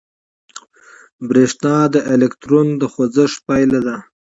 [1.29, 3.97] برېښنا د الکترون د خوځښت پایله ده.